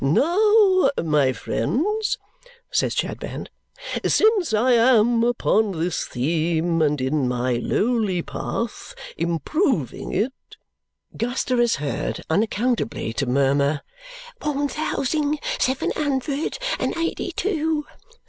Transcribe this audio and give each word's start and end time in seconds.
"Now, 0.03 0.89
my 0.99 1.31
friends," 1.31 2.17
says 2.71 2.95
Chadband, 2.95 3.51
"since 4.03 4.51
I 4.51 4.71
am 4.71 5.23
upon 5.23 5.73
this 5.73 6.05
theme, 6.05 6.81
and 6.81 6.99
in 6.99 7.27
my 7.27 7.57
lowly 7.61 8.23
path 8.23 8.95
improving 9.15 10.11
it" 10.11 10.33
Guster 11.19 11.59
is 11.61 11.75
heard 11.75 12.23
unaccountably 12.31 13.13
to 13.13 13.27
murmur 13.27 13.81
"one 14.41 14.67
thousing 14.67 15.37
seven 15.59 15.91
hundred 15.95 16.57
and 16.79 16.97
eighty 16.97 17.31
two." 17.31 17.85